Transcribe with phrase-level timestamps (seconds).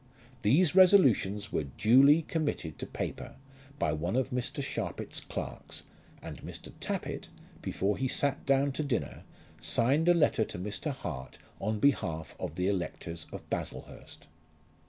[0.41, 3.35] These resolutions were duly committed to paper
[3.77, 4.63] by one of Mr.
[4.63, 5.83] Sharpit's clerks,
[6.23, 6.71] and Mr.
[6.79, 7.27] Tappitt,
[7.61, 9.25] before he sat down to dinner,
[9.59, 10.89] signed a letter to Mr.
[10.91, 14.25] Hart on behalf of the electors of Baslehurst.